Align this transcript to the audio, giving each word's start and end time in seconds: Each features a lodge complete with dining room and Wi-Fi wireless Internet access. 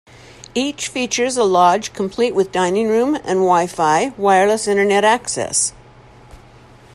Each 0.55 0.87
features 0.87 1.37
a 1.37 1.43
lodge 1.43 1.93
complete 1.93 2.33
with 2.33 2.51
dining 2.51 2.87
room 2.87 3.13
and 3.17 3.41
Wi-Fi 3.45 4.15
wireless 4.17 4.67
Internet 4.67 5.03
access. 5.03 5.73